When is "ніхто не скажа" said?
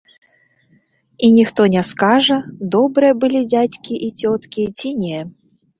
1.35-2.37